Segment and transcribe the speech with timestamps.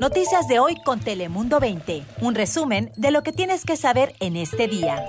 [0.00, 2.04] Noticias de hoy con Telemundo 20.
[2.20, 5.02] Un resumen de lo que tienes que saber en este día.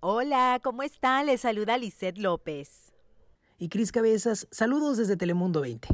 [0.00, 1.26] Hola, ¿cómo están?
[1.26, 2.92] Les saluda Lisette López.
[3.58, 5.88] Y Cris Cabezas, saludos desde Telemundo 20.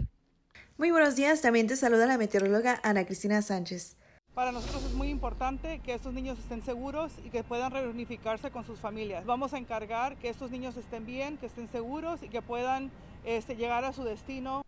[0.76, 3.96] Muy buenos días, también te saluda la meteoróloga Ana Cristina Sánchez.
[4.34, 8.64] Para nosotros es muy importante que estos niños estén seguros y que puedan reunificarse con
[8.64, 9.26] sus familias.
[9.26, 12.90] Vamos a encargar que estos niños estén bien, que estén seguros y que puedan
[13.24, 14.62] este, llegar a su destino.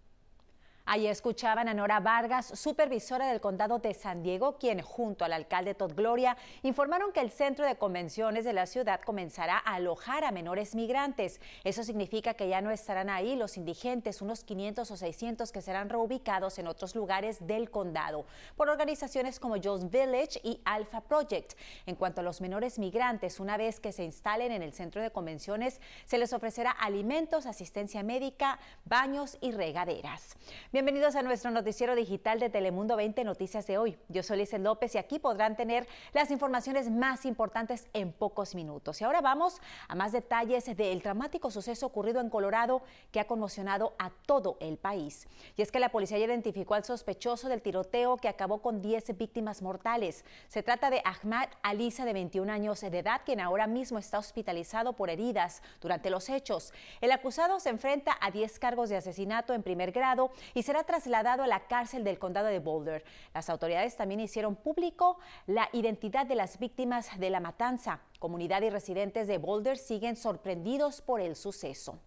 [0.85, 5.75] Ahí escuchaban a Nora Vargas, supervisora del condado de San Diego, quien junto al alcalde
[5.75, 10.33] Todd Gloria informaron que el centro de convenciones de la ciudad comenzará a alojar a
[10.33, 11.41] menores migrantes.
[11.63, 15.89] Eso significa que ya no estarán ahí los indigentes, unos 500 o 600 que serán
[15.89, 18.27] reubicados en otros lugares del condado
[18.57, 21.53] por organizaciones como Joe's Village y Alpha Project.
[21.87, 25.13] En cuanto a los menores migrantes, una vez que se instalen en el centro de
[25.13, 30.37] convenciones, se les ofrecerá alimentos, asistencia médica, baños y regaderas.
[30.73, 33.99] Bienvenidos a nuestro noticiero digital de Telemundo 20 Noticias de hoy.
[34.09, 38.99] Yo soy Lizeth López y aquí podrán tener las informaciones más importantes en pocos minutos.
[38.99, 43.93] Y ahora vamos a más detalles del dramático suceso ocurrido en Colorado que ha conmocionado
[43.99, 45.29] a todo el país.
[45.59, 49.19] Y es que la policía ya identificó al sospechoso del tiroteo que acabó con 10
[49.19, 50.25] víctimas mortales.
[50.49, 54.95] Se trata de Ahmad Alisa, de 21 años de edad, quien ahora mismo está hospitalizado
[54.95, 56.73] por heridas durante los hechos.
[57.03, 61.43] El acusado se enfrenta a 10 cargos de asesinato en primer grado y será trasladado
[61.43, 63.05] a la cárcel del condado de Boulder.
[63.35, 68.01] Las autoridades también hicieron público la identidad de las víctimas de la matanza.
[68.19, 71.99] Comunidad y residentes de Boulder siguen sorprendidos por el suceso.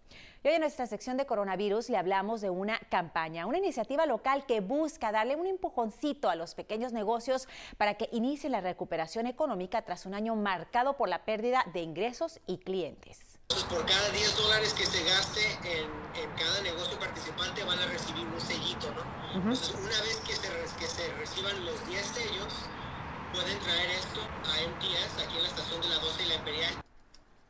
[0.42, 4.46] Y hoy en nuestra sección de coronavirus le hablamos de una campaña, una iniciativa local
[4.46, 9.82] que busca darle un empujoncito a los pequeños negocios para que inicie la recuperación económica
[9.82, 13.25] tras un año marcado por la pérdida de ingresos y clientes.
[13.48, 15.90] Por cada 10 dólares que se gaste en,
[16.36, 19.02] cada negocio participante van a recibir un sellito, ¿no?
[19.34, 22.52] Entonces, una vez que se, que se reciban los 10 sellos,
[23.32, 26.85] pueden traer esto a MTS, aquí en la estación de la 12 y la Imperial.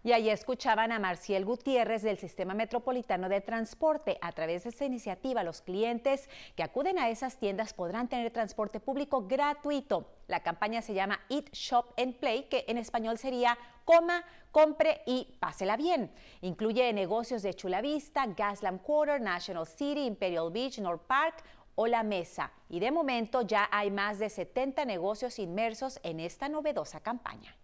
[0.07, 4.19] Y allí escuchaban a Marciel Gutiérrez del Sistema Metropolitano de Transporte.
[4.21, 8.79] A través de esta iniciativa, los clientes que acuden a esas tiendas podrán tener transporte
[8.79, 10.09] público gratuito.
[10.29, 14.23] La campaña se llama Eat, Shop and Play, que en español sería coma,
[14.53, 16.13] compre y pásela bien.
[16.41, 21.43] Incluye negocios de Chula Vista, Gaslamp Quarter, National City, Imperial Beach, North Park,
[21.75, 22.53] o la mesa.
[22.69, 27.57] Y de momento ya hay más de 70 negocios inmersos en esta novedosa campaña.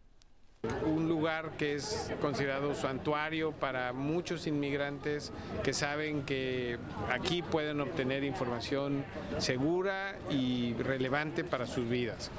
[0.87, 5.33] Un lugar que es considerado santuario para muchos inmigrantes
[5.65, 6.79] que saben que
[7.11, 9.05] aquí pueden obtener información
[9.39, 12.31] segura y relevante para sus vidas.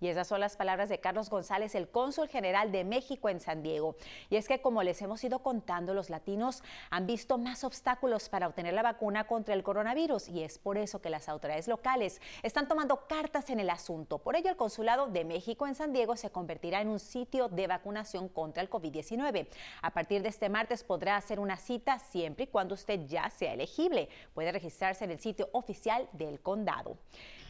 [0.00, 3.62] Y esas son las palabras de Carlos González, el cónsul general de México en San
[3.62, 3.96] Diego.
[4.28, 8.46] Y es que como les hemos ido contando, los latinos han visto más obstáculos para
[8.46, 12.68] obtener la vacuna contra el coronavirus y es por eso que las autoridades locales están
[12.68, 14.18] tomando cartas en el asunto.
[14.18, 17.66] Por ello, el consulado de México en San Diego se convertirá en un sitio de
[17.66, 19.48] vacunación contra el COVID-19.
[19.82, 23.54] A partir de este martes podrá hacer una cita siempre y cuando usted ya sea
[23.54, 24.08] elegible.
[24.34, 26.96] Puede registrarse en el sitio oficial del condado.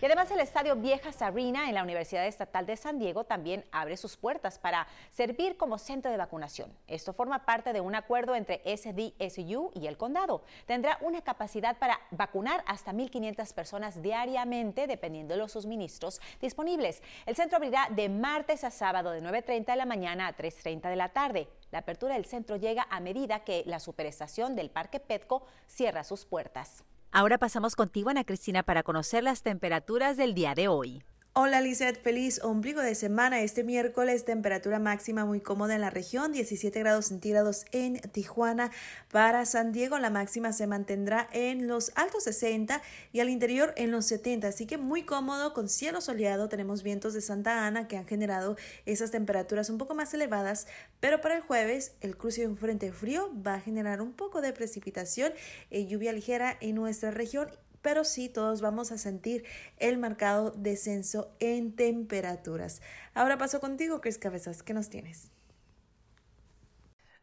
[0.00, 3.96] Y además el estadio Viejas Arena en la Universidad Estatal de San Diego también abre
[3.96, 6.70] sus puertas para servir como centro de vacunación.
[6.86, 10.42] Esto forma parte de un acuerdo entre SDSU y el condado.
[10.66, 17.02] Tendrá una capacidad para vacunar hasta 1.500 personas diariamente dependiendo de los suministros disponibles.
[17.24, 20.96] El centro abrirá de martes a sábado de 9.30 de la mañana a 3.30 de
[20.96, 21.48] la tarde.
[21.70, 26.26] La apertura del centro llega a medida que la superestación del Parque Petco cierra sus
[26.26, 26.84] puertas.
[27.12, 31.02] Ahora pasamos contigo, Ana Cristina, para conocer las temperaturas del día de hoy.
[31.38, 33.42] Hola Lizeth, feliz ombligo de semana.
[33.42, 38.70] Este miércoles temperatura máxima muy cómoda en la región, 17 grados centígrados en Tijuana.
[39.12, 42.80] Para San Diego la máxima se mantendrá en los altos 60
[43.12, 46.48] y al interior en los 70, así que muy cómodo con cielo soleado.
[46.48, 50.66] Tenemos vientos de Santa Ana que han generado esas temperaturas un poco más elevadas,
[51.00, 54.40] pero para el jueves el cruce de un frente frío va a generar un poco
[54.40, 55.34] de precipitación
[55.68, 57.50] y lluvia ligera en nuestra región
[57.86, 59.44] pero sí todos vamos a sentir
[59.78, 62.82] el marcado descenso en temperaturas.
[63.14, 65.30] Ahora paso contigo, Chris Cabezas, ¿qué nos tienes?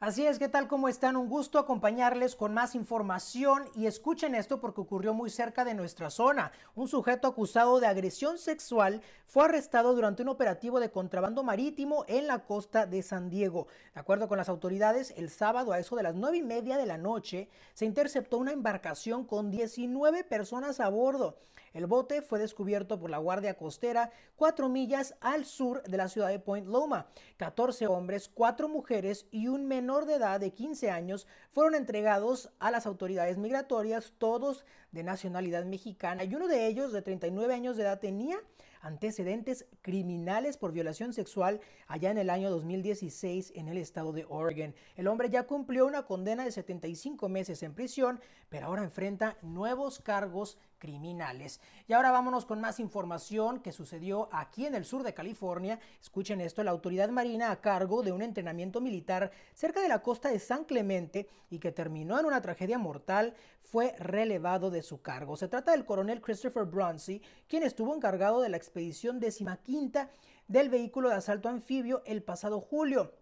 [0.05, 0.67] Así es, ¿qué tal?
[0.67, 1.15] ¿Cómo están?
[1.15, 6.09] Un gusto acompañarles con más información y escuchen esto porque ocurrió muy cerca de nuestra
[6.09, 6.51] zona.
[6.75, 12.27] Un sujeto acusado de agresión sexual fue arrestado durante un operativo de contrabando marítimo en
[12.27, 13.67] la costa de San Diego.
[13.93, 16.85] De acuerdo con las autoridades, el sábado a eso de las nueve y media de
[16.85, 21.37] la noche se interceptó una embarcación con 19 personas a bordo.
[21.73, 26.29] El bote fue descubierto por la Guardia Costera cuatro millas al sur de la ciudad
[26.29, 27.07] de Point Loma.
[27.37, 32.71] 14 hombres, cuatro mujeres y un menor de edad de 15 años fueron entregados a
[32.71, 37.83] las autoridades migratorias, todos de nacionalidad mexicana y uno de ellos, de 39 años de
[37.83, 38.39] edad, tenía
[38.83, 44.75] antecedentes criminales por violación sexual allá en el año 2016 en el estado de Oregon.
[44.95, 48.19] El hombre ya cumplió una condena de 75 meses en prisión,
[48.49, 51.61] pero ahora enfrenta nuevos cargos criminales.
[51.87, 55.79] Y ahora vámonos con más información que sucedió aquí en el sur de California.
[56.01, 60.29] Escuchen esto, la autoridad marina a cargo de un entrenamiento militar cerca de la costa
[60.29, 65.35] de San Clemente y que terminó en una tragedia mortal fue relevado de su cargo.
[65.35, 70.11] Se trata del coronel Christopher Brunsey, quien estuvo encargado de la expedición decimaquinta
[70.47, 73.13] del vehículo de asalto anfibio el pasado julio.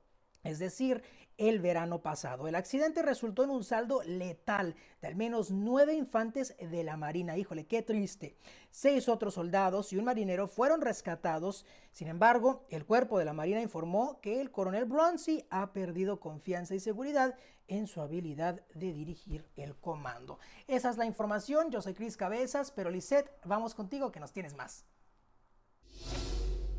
[0.44, 1.04] Es decir,
[1.38, 2.48] el verano pasado.
[2.48, 7.38] El accidente resultó en un saldo letal de al menos nueve infantes de la Marina.
[7.38, 8.38] Híjole, qué triste.
[8.70, 11.66] Seis otros soldados y un marinero fueron rescatados.
[11.92, 16.76] Sin embargo, el cuerpo de la Marina informó que el coronel Bronzy ha perdido confianza
[16.76, 17.36] y seguridad
[17.72, 20.40] en su habilidad de dirigir el comando.
[20.68, 21.72] Esa es la información.
[21.72, 24.86] Yo soy Cris Cabezas, pero Lisette, vamos contigo que nos tienes más.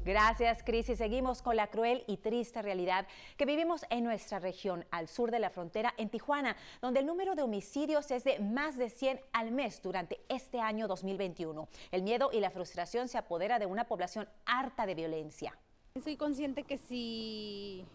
[0.04, 0.90] Gracias, Cris.
[0.90, 3.06] Y seguimos con la cruel y triste realidad
[3.38, 7.34] que vivimos en nuestra región, al sur de la frontera, en Tijuana, donde el número
[7.36, 11.68] de homicidios es de más de 100 al mes durante este año 2021.
[11.90, 15.56] El miedo y la frustración se apodera de una población harta de violencia.
[16.02, 17.86] Soy consciente que si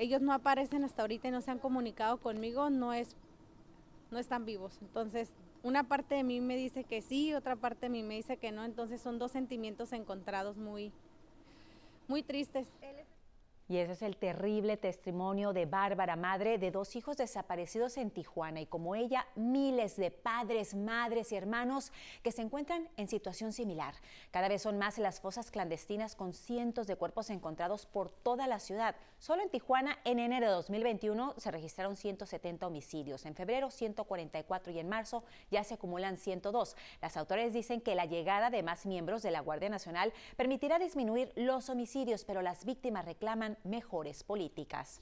[0.00, 3.16] ellos no aparecen hasta ahorita y no se han comunicado conmigo, no, es,
[4.10, 4.78] no están vivos.
[4.80, 8.38] Entonces, una parte de mí me dice que sí, otra parte de mí me dice
[8.38, 8.64] que no.
[8.64, 10.90] Entonces, son dos sentimientos encontrados muy,
[12.08, 12.72] muy tristes.
[13.70, 18.60] Y ese es el terrible testimonio de Bárbara, madre de dos hijos desaparecidos en Tijuana
[18.60, 21.92] y como ella, miles de padres, madres y hermanos
[22.24, 23.94] que se encuentran en situación similar.
[24.32, 28.58] Cada vez son más las fosas clandestinas con cientos de cuerpos encontrados por toda la
[28.58, 28.96] ciudad.
[29.20, 34.80] Solo en Tijuana, en enero de 2021, se registraron 170 homicidios, en febrero 144 y
[34.80, 36.74] en marzo ya se acumulan 102.
[37.00, 41.32] Las autoridades dicen que la llegada de más miembros de la Guardia Nacional permitirá disminuir
[41.36, 45.00] los homicidios, pero las víctimas reclaman mejores políticas.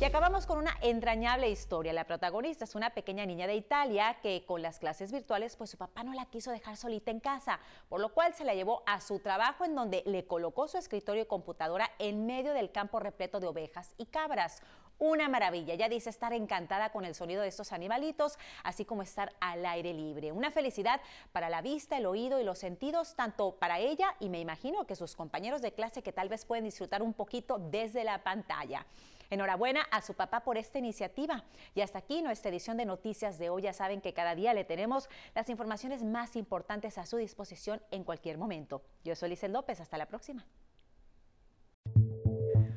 [0.00, 1.92] Y acabamos con una entrañable historia.
[1.92, 5.76] La protagonista es una pequeña niña de Italia que con las clases virtuales, pues su
[5.76, 9.00] papá no la quiso dejar solita en casa, por lo cual se la llevó a
[9.00, 13.40] su trabajo en donde le colocó su escritorio y computadora en medio del campo repleto
[13.40, 14.62] de ovejas y cabras.
[14.98, 19.34] Una maravilla, ya dice estar encantada con el sonido de estos animalitos, así como estar
[19.40, 20.32] al aire libre.
[20.32, 21.02] Una felicidad
[21.32, 24.96] para la vista, el oído y los sentidos, tanto para ella y me imagino que
[24.96, 28.86] sus compañeros de clase que tal vez pueden disfrutar un poquito desde la pantalla.
[29.28, 31.44] Enhorabuena a su papá por esta iniciativa.
[31.74, 33.62] Y hasta aquí nuestra edición de noticias de hoy.
[33.62, 38.04] Ya saben que cada día le tenemos las informaciones más importantes a su disposición en
[38.04, 38.82] cualquier momento.
[39.04, 39.80] Yo soy Lizel López.
[39.80, 40.46] Hasta la próxima.